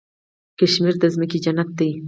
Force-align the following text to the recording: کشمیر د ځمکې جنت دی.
کشمیر 0.57 0.95
د 0.99 1.03
ځمکې 1.13 1.37
جنت 1.45 1.69
دی. 1.79 1.91